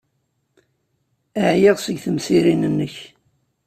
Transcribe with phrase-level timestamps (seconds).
[1.47, 2.95] Ɛyiɣ seg temsirin-nnek.